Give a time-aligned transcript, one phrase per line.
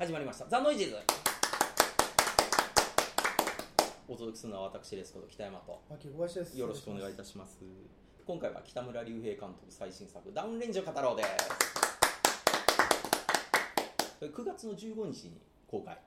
[0.00, 0.46] 始まりました。
[0.48, 0.96] ザ・ノイジーズ。
[4.08, 5.82] お届けするのは私ですこと北山と。
[5.90, 6.58] 牧小林です。
[6.58, 7.58] よろしくお願いいたします。
[8.26, 11.24] 今回は北村隆平監督最新作ダウンレンジを語ろうで
[14.24, 14.24] す。
[14.24, 15.98] 9月の15日に公開。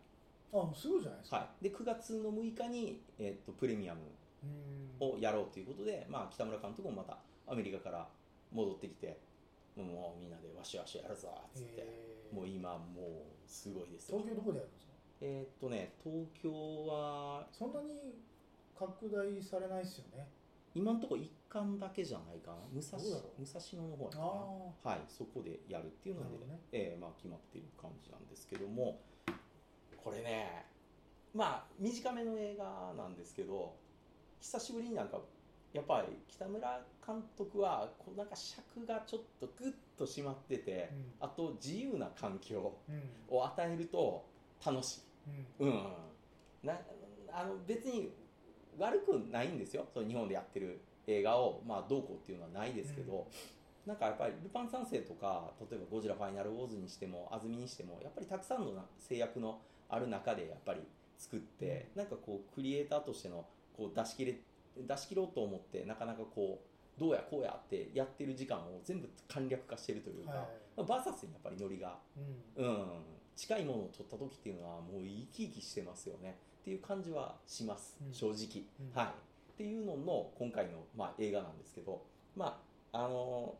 [0.51, 4.01] あすごいじゃないですか、はい、で9月の6日に、えっとプレミアム
[4.99, 5.07] うん。
[5.07, 8.07] をやろうということで、まあ、北村監督もまたアメリカから
[8.51, 9.19] 戻ってきて
[9.77, 12.85] もうみんなでわしわしやるぞっつって、もう今も
[13.45, 14.17] うすごいですよ。
[14.19, 14.93] 東京どこでやるんですか？
[15.21, 18.15] えーっとね東京はそんなに
[18.77, 20.27] 拡大されないですよね。
[20.75, 22.57] 今のところ一貫だけじゃないかな。
[22.73, 23.41] 武蔵どうだろう？
[23.41, 26.59] 武蔵野の方やかあなはいそこでやるっていうので、なるほどね。
[26.71, 28.99] えーまあ、決まっている感じなんですけども
[30.03, 30.65] これね
[31.35, 33.75] まあ短めの映画なんですけど
[34.41, 35.21] 久しぶりになんか
[35.73, 43.37] やっぱり北村監督はこうなんか尺がちょっとグッと締まってて、あと自由な環境うん。
[43.37, 44.23] を与えると
[44.65, 45.01] 楽しい。
[45.59, 45.69] うん。
[45.69, 45.83] うん、
[46.63, 46.79] な
[47.31, 48.11] あの別に
[48.77, 49.85] 悪くないんですよ。
[49.93, 53.27] その日本でやってる映画を、まあ、どうこうっていうのはないですけど、
[53.85, 59.59] なんかやっぱり「ルパン三世」とか例えば「ゴジラファイナルウォーズ」にしても「安住」にしてもやっぱりたくさんのな制約の
[59.89, 60.81] ある中でやっぱり
[61.17, 64.35] 作って、なんかこうクリエイターとしてのこう出し切れ
[64.77, 70.39] 出し切ろうと思ってなかなかこうどうやこうやってやってる時間を全部簡略化してるというか、はい。
[70.77, 71.97] まあバーサスにやっぱりノリが
[72.57, 72.65] うん。
[72.65, 72.85] うん、
[73.35, 76.37] 近いものを取った時っていうのはもう生き生きしてますよね。
[76.61, 78.13] っていう感じはします、うん。
[78.13, 78.97] 正直、うん。
[78.97, 79.07] はい。
[79.53, 82.03] っていうのの今回の、まあ、映画なんですけど
[82.35, 82.59] ま
[82.91, 83.53] ああの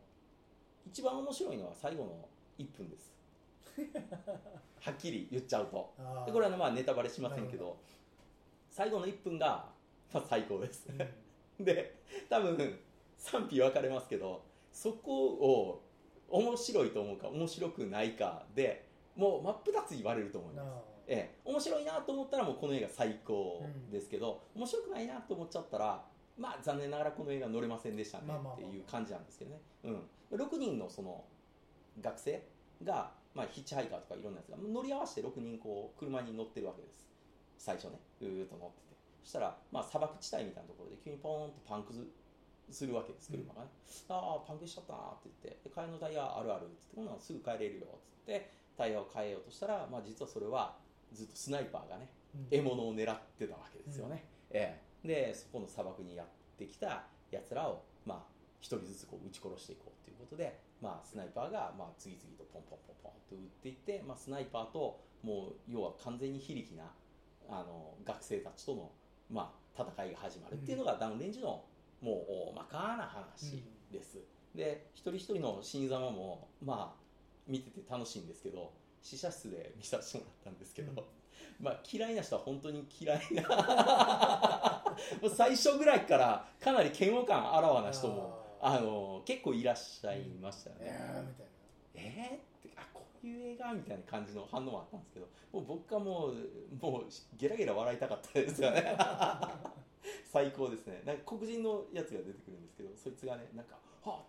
[0.86, 3.12] 一番面白いのは最後の1分です。
[4.80, 5.92] はっきり言っちゃうと。
[6.26, 7.76] でこれはまあネタバレしませんけど
[8.70, 9.72] 最後の1分が、
[10.14, 10.86] まあ、最高です。
[10.88, 10.92] う
[11.62, 11.64] ん。
[11.64, 12.78] で多分
[13.16, 15.82] 賛否分かれますけどそこを
[16.28, 20.66] 面白いと思うか面白くないかでもう真っ二つ言われると思います、
[21.06, 26.02] ええ、面白いなと思ったらもうこの映画最高ですけど、面白くないなと思っちゃったら
[26.36, 28.24] まあ残念ながらこの映画乗れませんでしたね
[28.54, 31.22] っていう感じなんですけどね、うん、6人のその
[32.02, 32.42] 学生
[32.82, 37.06] が、まあ、ヒッチハイカーとかいろんなやつが乗り合わせて6人こう車に乗ってるわけです。
[37.56, 38.00] 最初ね。
[38.20, 38.93] うーっと乗ってて
[39.24, 42.04] そしたら、まあ、砂漠地帯みたいなところで急にポーンとパンクす
[42.70, 43.68] するわけです車がね、
[44.08, 45.68] ああパンクしちゃったなって言って。
[45.68, 50.76] で替えのタイヤあるあるって言ってすぐ帰れるよって言ってタイヤを変えようとしたら、まあ、実はそれは
[51.12, 52.48] ずっとスナイパーがねうん。
[52.50, 56.26] 獲物を狙ってたわけですよね、ええ、でそこの砂漠にやっ
[56.58, 58.18] てきたやつらを、まあ、
[58.60, 66.84] 一人ずつこう撃ち殺していこうということで、まあ、スナイパーが、まあ、次々とポンポンポンポンと撃っていって、まあ、スナイパーともう要は完全に非力な
[67.48, 68.90] あの学生たちとの、
[69.34, 71.64] まあ、戦いが始まるっていうのがダウンレンジの
[72.00, 74.18] もう大まかな話です、
[74.54, 77.00] で一人一人の死に様もまあ
[77.48, 78.72] 見てて楽しいんですけど
[79.02, 81.64] 試写室で見させてもらったんですけど、うん。
[81.64, 83.42] まあ嫌いな人は本当に嫌いな
[85.20, 91.46] もう最初ぐらいからかなり嫌悪感あらわな人もああの結構いらっしゃいましたよね、やーみたい
[91.94, 92.40] えーっ
[93.26, 96.34] いう映画みたいな感じの反応もあったんですけどもう僕はもう
[96.80, 97.04] もう
[97.36, 98.96] ゲラゲラ笑いたかったですよね
[100.30, 104.22] 最高ですねなんか黒人のやつが出てくるんですけどそいつがねなんか「はあ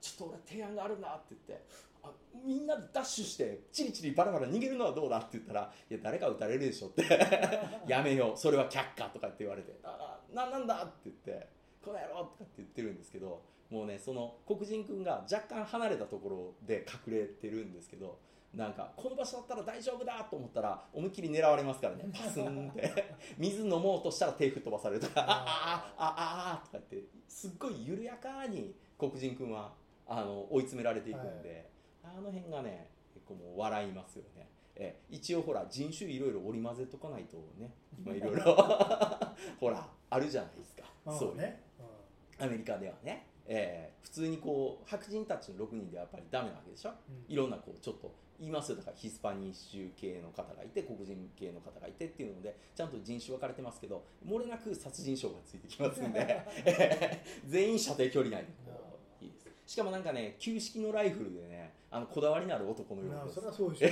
[0.00, 1.64] ちょっと俺提案があるんだ」って言って
[2.02, 2.12] あ
[2.44, 7.02] みんなでダッシュしてチリチリバラバラ逃げるのはどうだって言ったら「いや誰か撃たれるでしょ」って
[7.88, 11.48] やめようそれは却下とかって言われて「あななんだ?」って言って
[11.84, 18.18] 「この野郎!」とかって言ってるんですけどもうねその黒人君が若干離れたところで隠れてるんですけど
[18.56, 22.04] なんかこの場所だったら大丈夫だと思ったら思いっきり狙われますからね。
[22.12, 23.14] パスンって。
[23.36, 25.20] 水飲もうとしたら手吹っ飛ばされるとか。
[25.28, 26.14] あああ
[26.58, 29.74] ああとかってすっごい緩やかに黒人君は
[30.06, 31.68] あの追い詰められていくんで、
[32.02, 34.48] あの辺がね結構もう笑いますよね。
[34.74, 38.54] え一応ほら人種いろいろ織り交ぜとかないとね今いろいろ
[39.60, 41.62] ほらあるじゃないですか、そうね
[42.38, 46.90] アメリカではね、えー普通にこう白人たちの6人ではやっぱりダメなわけでしょ？
[46.90, 47.24] うん。
[47.28, 48.76] いろんなこうちょっと言いますよ。
[48.76, 56.46] だからヒスパニッシュ系の方がいて黒人系の方がいてっていうのでちゃんと人種分かれてますけど漏れなく殺人症がついてきますんで。
[57.46, 58.44] 全員射程距離内
[59.20, 59.46] いいです。
[59.66, 63.88] しかもなんかね旧式のライフルでねあのこだわりのある男のようそれはそうでしょ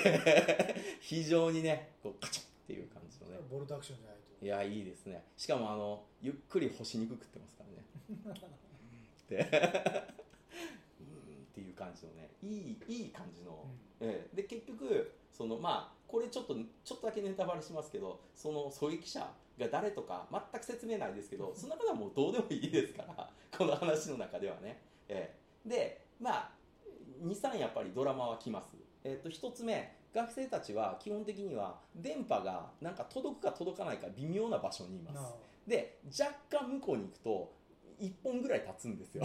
[1.01, 3.41] 非常にねこうカチッっていう感じのね。
[3.51, 4.45] ボルトアクションじゃないと。
[4.45, 5.25] いやいいですね。
[5.37, 7.85] しかもあのゆっくり干し肉食ってますからね。
[9.25, 10.24] っ て
[11.85, 13.67] 感じのねいいいい感じの、
[14.01, 14.37] ええ。
[14.37, 19.21] で結局そのまあこれちょっとちょっとだけネタバレしますけどその狙撃者
[19.59, 25.35] が誰とか全く説明ないですけどその中ではもうどうでもいいですからこの話の中ではね、え
[25.65, 26.51] えでまあ
[27.23, 35.35] 23やっぱりドラマは来ます、えっと1つ目学生たちは基本的には電波がなんか届くか届かないか微妙な場所にいます
[35.67, 37.53] で若干向こうに行くと
[38.01, 39.25] 1本ぐらい経つんですよ。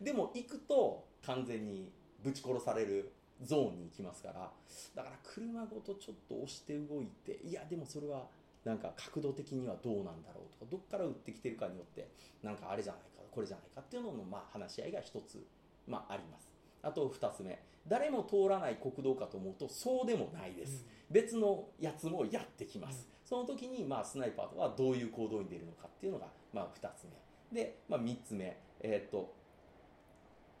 [0.00, 1.90] でも行くと完全に
[2.22, 3.12] ぶち殺される
[3.42, 4.50] ゾーンに行きますから。
[4.94, 8.26] だから車ごとちょっと押して動いていやでもそれは
[8.64, 12.08] なんか角度的にはどうなんだろうとかどっから撃ってきてるかによって
[12.42, 15.44] なんかあれじゃないかこれじゃないかっていうののまあ話し合いが一つ、
[15.86, 16.50] まあ、あります。
[16.82, 17.58] あと2つ目。
[17.86, 27.10] 誰も通らない国道かと思うとそうでもないです、別のやつもやってきます、その時にまあスナイパーはどういう行動に出るのかっていうのがまあ2つ目
[27.52, 29.34] で、まあ、3つ目、えーっと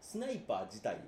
[0.04, 0.98] スナイパー自体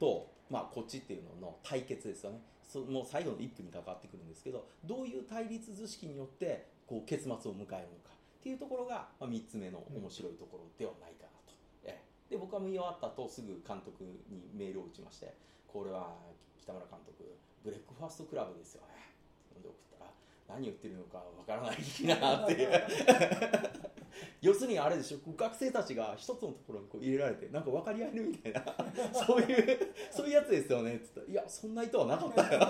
[0.00, 2.40] と、まあ、こっちっていうのの対決ですよね。
[2.64, 7.64] そもう最後の1分に関わってくるんですけどどういう対立図式によってこう結末を迎えるの
[8.04, 8.16] か。
[8.38, 11.52] っていうところが、まあ、3つ目の面白いところではないかなと、
[11.84, 12.00] え
[12.30, 12.32] え。
[12.32, 15.34] で僕は見終わった後すぐ監督にメールを打ちまして
[15.66, 16.14] これは
[16.62, 17.24] 北村監督
[17.64, 19.12] Breakfast Club ですよね。
[19.60, 20.10] で送ったら
[20.48, 21.76] 何言ってるのかわからない
[22.20, 22.52] なって。
[22.54, 22.68] い う
[24.40, 28.64] 要するにあれでしょ学生たちが一つのところにこう入れられてなんか分かり合えるみたいな。
[29.12, 30.96] そういうそういうやつですよね。
[30.96, 32.60] って言ったらいやそんな意図はなかったよ。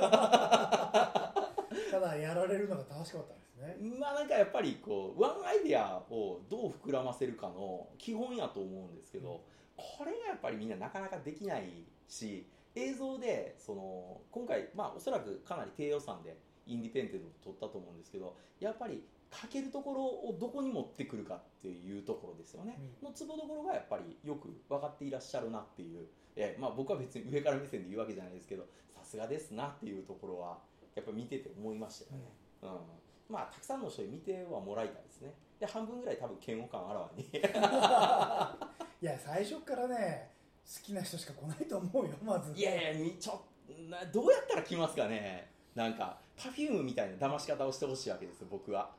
[1.91, 3.77] ただやられるのが楽しかったんですね。
[3.99, 9.43] まあなんかやっぱりこうワンアイデアをどう膨らませるかの基本やと思うんですけど、
[9.77, 16.37] これがやっぱりみんななかなかできないし映像でその今回まあおそらくかなり低予算で
[16.69, 26.07] インディペンデントを撮ったと思うんですけどやっぱりかけるところをどこに持ってくるかっていうところですよね、のツボどころがやっぱりよく分かっていらっしゃるなっていう、
[26.37, 30.59] えーまあ、僕は別に上から目線で言うわけじゃないですけどさすがですなっていうところは
[30.95, 32.27] やっぱ見てて思いましたよね、
[32.63, 32.71] うん。
[33.29, 35.35] まあたくさんの人に見てはもらいたいですね。
[35.61, 37.25] で半分ぐらい多分嫌悪感あらわに。
[39.01, 40.31] いや最初からね
[40.67, 43.41] 好きな人しか来ないと思うよまずいやいやみちょ
[43.89, 48.91] などうやったら来ますかねなんか Perfume みたいな騙し方をしてほしいわけですよ僕は。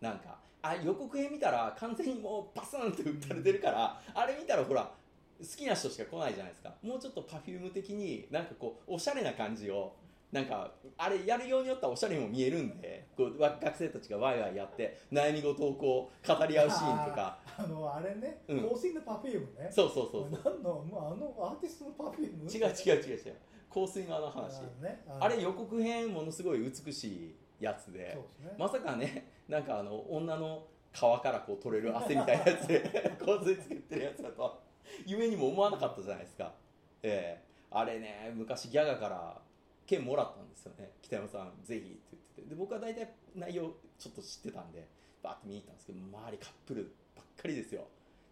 [0.00, 4.90] なんかあ予告編見たら完全にもうパスンって打たれてるからあれ見たらほら
[5.38, 6.72] 好きな人しか来ないじゃないですか。
[6.82, 9.94] もうちょっと Perfume 的になんかこうおしゃれな感じを
[10.32, 17.36] なんかあれやるようによってはおしゃれにも見えるんでこうわ学生たちがワイワイやって悩み事をこう語り合うシーンとか。
[17.58, 18.70] あのあれね、うん。
[18.70, 19.68] 香水の perfume ね。
[19.70, 20.40] そうそうそうそう。
[20.42, 23.36] 何の、まあ、あのアーティストの Perfume 違う違う違う違う
[23.72, 24.60] 香水のあの話。
[24.60, 28.18] あ,、ね、あれ予告編ものすごい美しいやつで。
[28.40, 32.80] ね、まさかねなんかあの女の皮からこう取れる汗みたいなやつで
[33.18, 34.62] 香水作ってるやつだと
[35.06, 36.54] 夢にも思わなかったじゃないですか。
[37.02, 37.52] ええ。
[37.70, 39.40] あれね昔ギャガから
[39.86, 40.92] 券もらったんですよね。
[41.00, 42.48] 北山さんぜひって言ってて。
[42.48, 44.86] で僕は大体内容ちょっと知ってたんで
[45.22, 47.86] バーって見に行ったんですけど周りカップルばっかりですよ。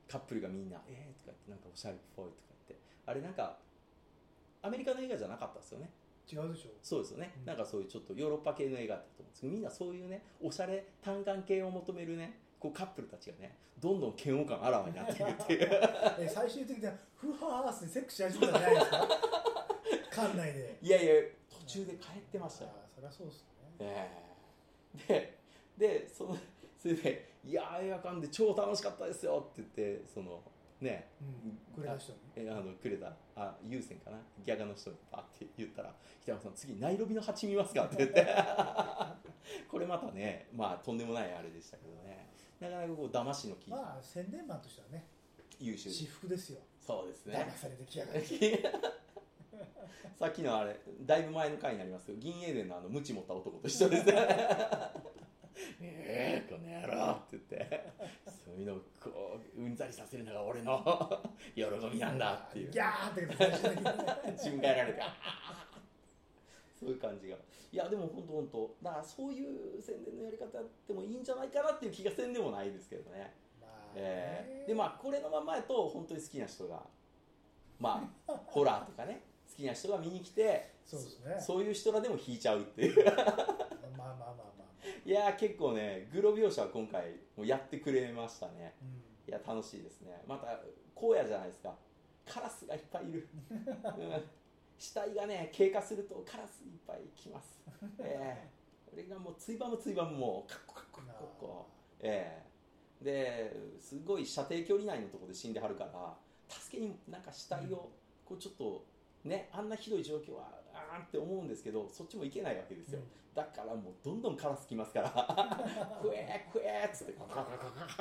[0.08, 2.36] カップルがみんな「えー」とか言ってなんかおしゃれっぽいとか
[2.68, 2.84] 言って。
[3.06, 3.58] あれなんか
[4.62, 5.90] アメリカの映画じゃなかったですよね。
[6.30, 6.70] 違うでしょ。
[6.82, 7.44] そうですよね、うん。
[7.46, 9.40] なんかそういうちょっとヨーロッパ系の映画だったと思うんです。
[9.40, 15.68] けどみんなそういうねおしゃれ単眼系を求めるねこうカップルたちがねどんどん嫌悪感あらわになっていくっていう。
[16.20, 19.08] え最終的にはフハースでセックスし始めたんじゃないですか？
[20.28, 20.78] 館内で。
[20.82, 21.14] いやいや
[21.48, 23.74] 途中で帰ってましたよ、そりゃそうですよね。
[23.80, 24.10] え
[25.08, 25.40] え。
[25.78, 26.36] ででその
[26.78, 30.42] それで「いや映画館で超楽しかったですよ」って言ってその
[30.80, 33.12] ねうん、くれた人にえあのくれた。
[33.36, 34.18] あ優先かな。
[34.44, 38.26] ギャガの人にパって言ったら「北山さん次ナイロビの蜂見ますか?」って言って。
[39.68, 42.28] これまたねまあとんでもないあれでしたけどね。
[42.60, 45.06] なかなかこう騙しの効いたまあ宣伝マンとしてはね
[45.58, 45.90] 優秀。
[45.90, 46.60] 私服ですよ。
[46.80, 47.36] そうですね。
[47.36, 48.62] 騙されてきやがって。
[50.18, 54.14] さっきのあれだいぶ前の回になりますけど銀英伝のあのムチ持った男と一緒ですね
[55.80, 57.92] ええこの野郎って言って
[58.60, 60.82] そういうのをこううんざりさせるのが俺の
[61.56, 62.70] 喜びなんだっていう。
[62.70, 63.92] ギャーって最終的にね。
[64.36, 65.00] 自分がやられて
[66.78, 67.36] そういう感じが。
[67.72, 73.34] いやでも本当本当だからそういう宣伝のやり方やってもいいんじゃないかなっていう気がせんでもないですけどね。
[73.60, 73.92] まあね。
[73.96, 74.66] えー。
[74.66, 76.82] でまあこれのままやと本当に好きな人が
[77.78, 79.24] まあ ホラーとかね。
[79.48, 81.40] 好きな人が見に来てそうですね。
[81.40, 83.04] そういう人らでも引いちゃうっていう。
[83.04, 83.36] まあまあまあ
[83.96, 84.59] まあまあ
[85.04, 87.02] いやー結構ねグロ描写は今回
[87.36, 88.74] もうやってくれましたね。
[88.82, 88.88] うん。
[89.28, 90.22] いや楽しいですね。
[90.26, 90.48] また
[90.96, 91.74] 荒野じゃないですか。
[92.26, 94.22] カラスがいっぱいいる、うん、
[94.78, 97.62] 死体がね経過するとカラスいっぱい来ます。
[97.98, 98.50] ええ。
[98.90, 101.66] これがもうついばむついばむもうカッコカッコカッコ。
[102.00, 103.04] ええ。
[103.04, 106.14] ですごい射程距離内のところで死んではるから
[106.48, 107.90] 助けになんか死体を
[108.24, 108.84] こうちょっと
[109.24, 113.00] ねあんなひどい状況はあーんって思うんですけどそっちも行けないわけですよ、
[113.34, 115.10] だからもうどんどんカラス来ますから
[116.02, 117.48] 「クエークエー」っつってココココ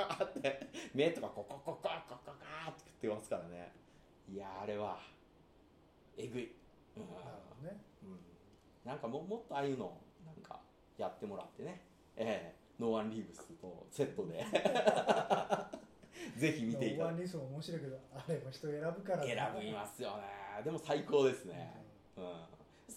[0.07, 1.89] ココって目とかココココココ
[2.25, 3.71] コって食ってますからね
[4.27, 4.99] いやーあれは
[6.17, 6.51] えぐい、
[6.97, 8.19] うんなるほどねうん
[8.85, 10.59] なんかももっとああいうのなんか
[10.97, 11.81] やってもらってね、
[12.15, 14.45] ええ No One Lives とセットで
[16.37, 21.75] ぜひ見ていただノーワンリースも面白いけどあれも人選ぶから選びますよねでも最高ですね、
[22.15, 22.23] うん、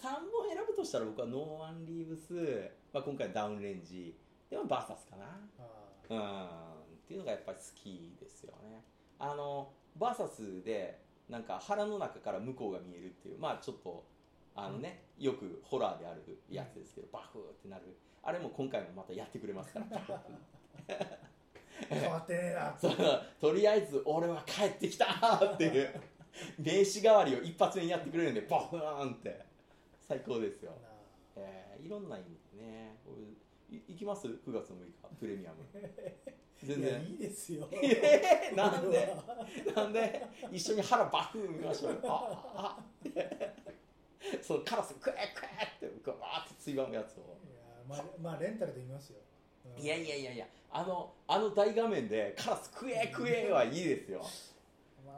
[0.02, 4.18] 3本選ぶとしたら僕は No One Lives、まあ、今回 Downrange
[4.50, 5.25] でも Versus かな。
[6.11, 6.94] あうん。
[6.97, 8.82] っていうのがやっぱり好きですよね。
[9.21, 14.04] あのバーサスでなんか腹の中から向こうが見えるっていうまあちょっと
[14.56, 17.97] あのね、よくホラーであるやつですけど、バフーってなる。
[18.25, 20.23] あれも今回もまたやってくれますから。
[21.88, 22.97] 変わってねえなそう
[23.40, 25.06] とりあえず俺は帰ってきた
[25.54, 25.90] っていう。
[26.59, 29.51] 名刺代わりを一発目にやってくれるんでバフーンって
[30.12, 30.73] 最高ですよ、
[31.37, 32.99] えーいろんな意味でね。
[33.88, 35.64] 行きます ?9 月の6日プレミアム。
[36.62, 37.02] 全然。
[37.02, 37.66] いいですよ。
[37.73, 39.16] えーなんで？
[39.75, 40.23] なんで？
[40.52, 41.92] 一緒に腹バフー見ましょう。
[41.95, 42.85] よああ。
[44.42, 47.38] そうカラスクエクエってガーってついばむやつを。
[47.50, 49.19] いやまあまあレンタルで見ますよ、
[49.76, 49.83] うん。
[49.83, 54.19] いやいやいやいやあのあの大画面でカラスクエクエはいいですよ。
[54.21, 54.51] まあ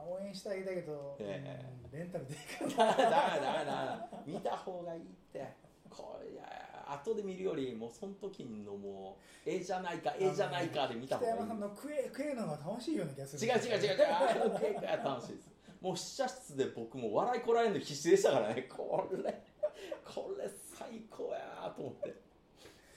[0.06, 1.64] 応援してあげたけど、ええ。
[1.68, 5.64] うんレンタルでいいかだめだめだめだめ見た方がいいって。
[5.88, 6.42] これ
[6.86, 11.38] 後で見るよりもうその時のもうええじゃないかええじゃないかで見た北方がいい。
[11.38, 13.52] 山さんの食え食えるのが楽しいような気がする。
[13.52, 14.06] 違う違う違う違う。
[14.10, 15.50] あのクエクエは楽しいです。
[15.80, 18.62] もう試写室で僕も笑いこらえるの必死でしたからね。
[18.62, 19.42] これ
[20.04, 22.14] これ最高やなと思って、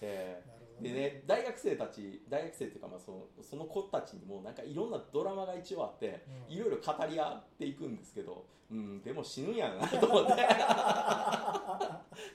[0.01, 0.83] えなるほー
[1.25, 6.55] 大学生たち大学生っていうかまあそのその子たちにもなんかいろんなドラマが一応あってうん。
[6.55, 10.33] いろいろ語り合っていくんですけどうんでも死ぬんやなと思って。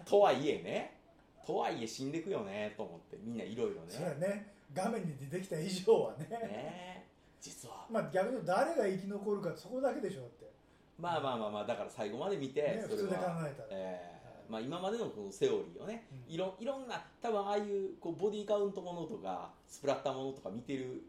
[0.04, 0.98] とはいえね。
[1.46, 4.28] とはいえ死んでいくよねと思ってみんないろいろそうやね。
[4.28, 6.26] ね画面に出てきた以上はね。
[6.28, 7.06] ね。
[7.40, 7.86] 実は。
[7.90, 10.50] まあ逆に誰が生き残るかそこだけでしょだって、
[10.98, 16.34] まあまあまあまあだから最後まで見て、ね、それ普通で考はえたら、えーまあ、今までのこのセオリーをねうん。
[16.34, 21.02] いろいろんな多分ああいうこうボディカウントものとかスプラッターものとか見てる、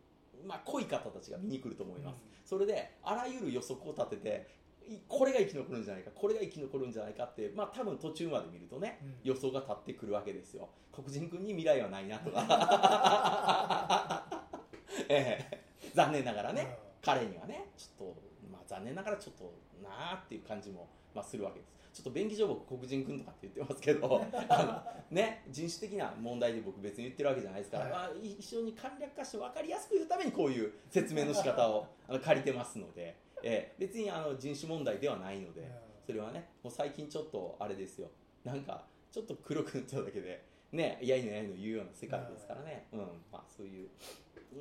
[0.46, 4.48] まあ、濃い方たちが見に来ると思います、それであらゆる予測を立てて
[4.88, 9.16] いこれが生き残るんじゃないかこれが生き残るんじゃないかってまあ多分途中まで見るとねうん。
[9.24, 10.70] 予想が立ってくるわけですよ。
[10.92, 14.24] 黒人君に未来はないなとか、
[15.10, 15.64] ええ。
[15.94, 18.22] 残念ながらね、彼にはねちょっと、
[18.52, 27.92] まあ、残念ながらちょっとなあっていう感じも、まあ、するわけですちょっと便宜上僕黒人君とかって言ってますけど あの、ね、人種的な問題で僕別に言ってるわけじゃないですから、はい。
[27.92, 35.68] まあ、一緒に簡略化して分かりやすく言うためにこういう説明の仕方を あの借りてますので、ええ別にあの人種問題ではないので、うん
[36.06, 38.10] それはねもう最近ちょっとあれですよ。
[38.44, 43.00] なんかちょっと黒く塗っただけでねやいのやいの言うような世界ですからね、うん
[43.32, 43.90] まあそういう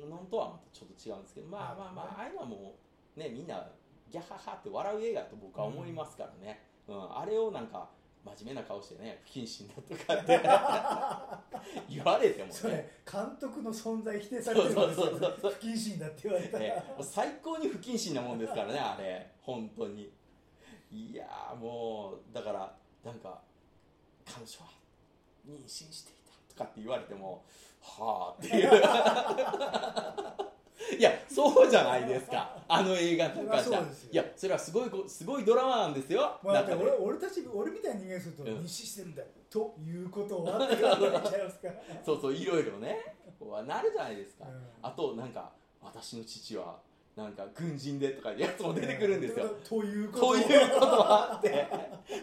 [0.09, 2.75] のとはちょっと違うんですけどまあまあまあああいうのはも
[3.17, 3.69] うねみんな
[4.09, 7.89] ギャハハって笑う映画だと僕は思いますからね、うんあれをなんか
[8.25, 10.41] 真面目な顔してね不謹慎だとかって。
[11.89, 15.51] 言われてもそれね監督の存在否定されてるわけですよそうそうそうそう。
[15.51, 19.31] 不謹慎だって言われたら、ね最高に不謹慎なもんですからねあれ。
[19.41, 20.11] 本当に。
[20.91, 23.41] いやーもうだからなんか
[24.25, 24.69] 彼女は
[25.47, 27.43] 妊娠していたとかって言われても
[27.81, 28.69] はあっていう
[30.97, 32.57] いやそうじゃないですか。
[32.67, 33.79] あの映画とかじゃ。
[33.79, 36.39] いやそれはすごいこすごいドラマなんですよ。
[36.43, 38.49] まあ、だって俺俺たち俺みたいな人間するとうん。
[38.59, 39.21] 妊娠してるんだ。
[39.21, 40.99] よ、ということはっています
[41.59, 41.73] から。
[42.05, 43.15] そうそういろいろね。
[43.39, 44.61] こうなるじゃないですか、うん。
[44.81, 46.79] あとなんか私の父は
[47.15, 51.67] なんか軍人でとかいうやつも出てくるんですよ、ということということはあって。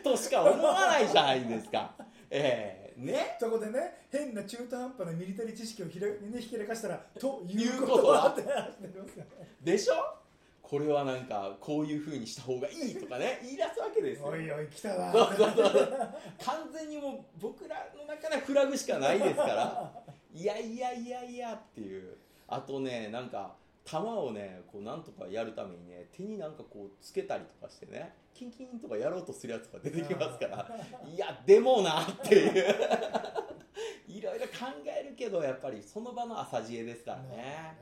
[0.02, 1.94] としか思わないじゃないですか。
[2.30, 3.36] ええね。
[3.40, 9.20] そこでね変な中途半端なミリタリー知識をひら、ね、ひけらかしたらといいううこととはって話ます
[9.62, 10.20] でしょ
[10.62, 14.28] これはなんかこういうふうにした方がいいとかね 言い出すわけですよ。
[14.28, 15.12] おいおい来たわ。
[15.12, 15.98] そうそうそう。
[16.44, 19.92] 完全にもう僕らの中ではフラグしかないですから。
[20.32, 22.16] いやいやいやいやっていう。
[22.46, 30.68] あとねなんか弾をねこうなんとかやるためにね手になんかこうつけたりとかしてねキンキンとかやろうとするやつが出てきますから
[31.08, 32.74] いやでもなっていう。
[34.06, 37.28] いろいろ考えるけどやっぱりその場の朝知恵ですからね、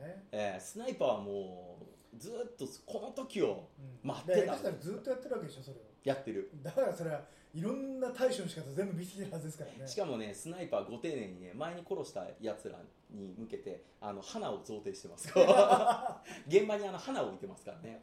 [0.01, 0.23] ね。
[0.31, 3.67] えースナイパーはもうずっとこの時を
[4.03, 4.07] うん。
[4.07, 6.51] 待ってたで下手したらずっとやってるわけでしょそれをやってる。
[6.63, 7.21] だからそれは
[7.53, 9.87] いろんな対処の仕方全部見てきてるはずですからね。
[9.87, 12.77] しかもねスナイパーご丁寧にね前に殺したやつら
[13.09, 15.29] に向けてあの花を贈呈してます。
[16.47, 18.01] 現場にあの花を置いてますからね。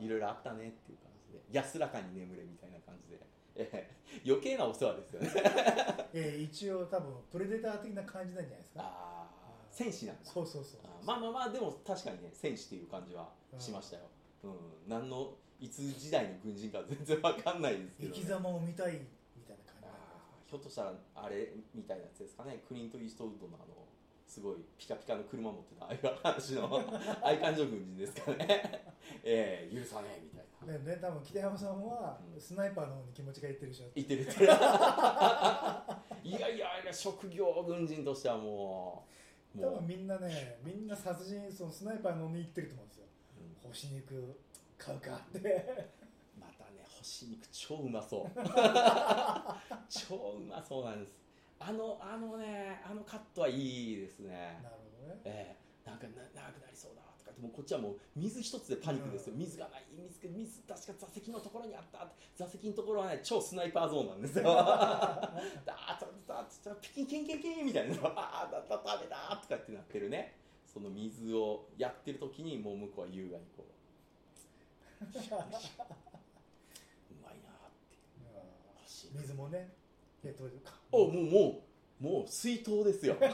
[0.00, 1.42] いろいろあったねっていう感じで。
[1.52, 3.20] 安らかに眠れみたいな感じで、
[3.56, 5.30] え え余計なお世話ですよね。
[6.14, 8.80] えー一応多分プレデター的な感じなんじゃないですか。
[8.82, 10.30] ああ戦士なんだ。
[10.30, 14.02] そうそうそうまあまあまあでも確かにね戦士っていう感じはしましたよ、
[14.44, 14.58] うん。
[14.88, 19.00] 何のいつ時代の軍人か全然わかんないですけど、ね、生き様を見たい
[19.34, 19.88] みたいな感
[20.46, 22.60] ひょっとしたらあれみたいなやつですかね。
[22.68, 23.72] クリント・イーストウッドのあの
[24.28, 28.92] すごいピカピカの車持ってたああいう話のああいう感じの軍人ですかね。
[29.24, 30.72] ええ許さねえみたいな。
[30.72, 32.40] でもね多分北山さんはうん。
[32.40, 34.46] スナイパーの方に気持ちがいってるでしょ言ってる言ってる。
[36.24, 39.06] いやいやいや職業軍人としてはも
[39.56, 43.06] う多分みんなねみんな殺人そのスナイパーの方に行ってると思うんですよ。
[43.64, 43.70] うん。
[43.70, 44.36] 干し肉
[44.78, 45.92] 買うかって。
[46.38, 48.30] またね干し肉超うまそう。
[49.88, 51.14] 超うまそうなんです。
[51.58, 54.60] あのあのねあのカットはいいですね。
[54.62, 55.20] なるほどね。
[55.24, 55.64] ええ。
[55.88, 59.40] なんかな長くなりそうだとかでもこっちはもう水一つでパニックですよ、うん。
[59.40, 64.44] 水がない水が水確か座席のところにあった座席のところはね超スナイパーゾーンなんですよ。
[64.54, 67.96] だーだだだピキンキンキンキンみたいな。
[68.16, 70.36] あーだだダメだとかってなってるね。
[70.64, 73.73] その水をやってる時にもう向こうは優雅にこう
[75.12, 75.16] う
[77.22, 79.72] まいなーって水もね
[80.24, 80.44] えっと
[80.92, 81.62] おもうも
[82.00, 83.16] うもう水筒ですよ。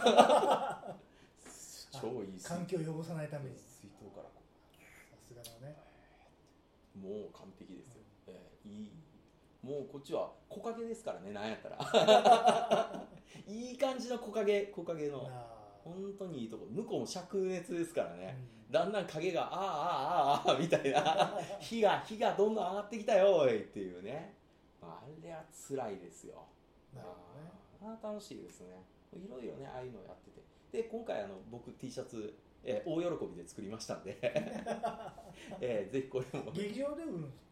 [1.90, 3.56] 超いい環境を汚さないために。
[3.58, 4.42] さ水筒からこ
[5.26, 5.76] すがだね
[6.94, 8.92] うもう完璧ですよ、ええいい。
[9.62, 13.06] もうこっちは木陰ですからねなんやったら。
[13.48, 15.28] いい感じの木陰木陰の。
[15.30, 18.72] あ本当にいいとこ向こうも灼熱ですからーね、うん。
[18.72, 21.38] だんだん影がああああああみたいな。
[21.60, 24.34] 火が火がどんどん上がってきたよおいっていうね。
[24.82, 26.44] あれは辛いですよ。
[26.94, 27.50] なるほどね。
[27.82, 28.82] ああ楽しいですね。
[29.12, 30.40] いろいろねああいうのやってて。
[30.70, 34.18] で今回あの僕 T シャツ、えー大喜びで作りましたんで、
[35.60, 37.50] えーぜひこれも劇場で売るんです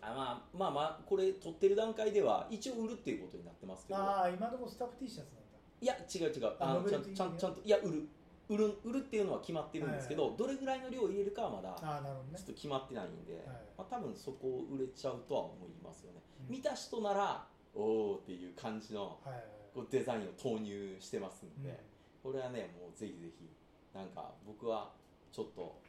[0.00, 3.98] あまあまあまあこれ撮ってる段階では一応売るっていうことになってますけど。
[3.98, 5.45] ああ今のところスタッフ T シャツなんだ
[5.80, 6.52] いや違う違う。
[6.58, 8.08] あのちゃんちゃんちゃんといや売る。
[8.48, 13.44] 売る売るっていうのは決まってるんですけど、どれぐらいの量を入れるかはまだちょっと決まってないんで、はい。
[13.76, 16.54] まあ、多分そこを売れちゃうとは思いますよね、うん。
[16.54, 19.18] 見た人ならおおっていう感じの
[19.74, 21.70] こうデザインを投入してますんで、
[22.24, 22.32] うん。
[22.32, 23.50] これはねもうぜひぜひ
[23.92, 24.92] なんか僕は
[25.32, 25.80] ちょっと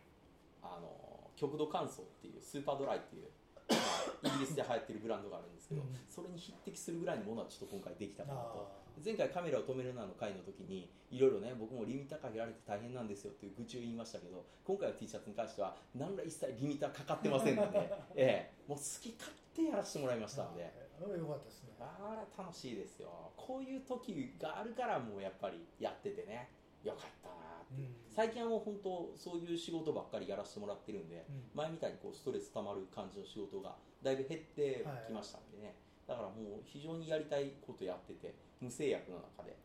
[0.64, 3.37] あの極度乾燥っていうスーパードライっていう、まあ
[3.70, 5.96] イギリスで流行ってるブランドがあるんですけど、うん。
[6.10, 8.68] それに匹敵するぐらいのものはちょっと今回できたかなと。
[8.84, 20.66] あ前回カメラを止めるなの回の時にいろいろね僕もリミッターかけられて大変なんですよっていう愚痴を言いましたけど今回の T シャツに関しては何ら一切リミッターかかってませんので、 ええ、もう好き勝手やらせてもらいましたんで。
[20.66, 21.74] ああよかったですね。
[21.80, 23.32] あら楽しいですよ。
[23.38, 26.50] こういう時があるからもうやっぱりやっててね。
[26.84, 27.86] よかったなってう。
[27.86, 27.96] ん。
[28.10, 31.44] 最近はもう本当そういう仕事ばっかりやらせてもらってるんでうん。
[31.54, 35.76] 前みたいにこうストレス溜まる感じの仕事がだいぶ減ってきましたんでね、
[36.08, 39.56] だからもう非常にやりたいことやってて無制約の中で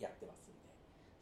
[0.00, 0.70] やってますんで。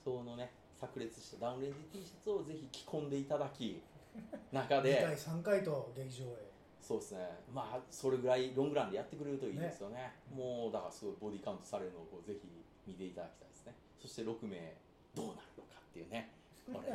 [0.04, 3.80] そのね炸裂したダウンレンジ T シャツをぜひ着込んでいただき
[4.52, 6.54] 中2で回3回と劇場へ。
[6.80, 7.30] そうですね。
[7.52, 10.12] まあそれぐらいロングランでやってくれるといいですよね。
[10.30, 12.46] もうだからすごいボディカウントされるのをぜひ
[12.86, 13.74] 見ていただきたいですね。
[13.98, 14.76] そして6名
[15.14, 15.48] どうなる
[15.94, 16.34] っていうね。
[16.66, 16.90] これ。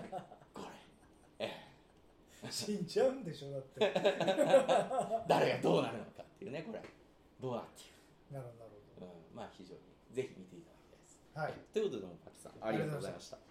[0.54, 0.62] こ
[1.40, 1.46] れ。
[1.48, 1.52] え
[2.44, 2.52] え。
[2.52, 3.80] 死んじゃうんでしょだって。
[5.28, 6.84] 誰がどうなるのかっていうねこれ。
[7.40, 8.66] どうなっていなるほ
[9.00, 9.80] どう、うん、まあ非常に。
[10.12, 11.22] ぜひ見ていただきたいです。
[11.34, 11.54] はい。
[11.72, 12.54] ということでもパキさん。
[12.60, 13.49] ありがとうございました